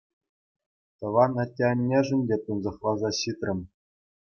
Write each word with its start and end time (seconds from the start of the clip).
Тӑван 0.97 1.33
атте-аннешӗн 1.45 2.21
те 2.33 2.43
тунсӑхласа 2.43 3.09
ҫитрӗм. 3.23 3.59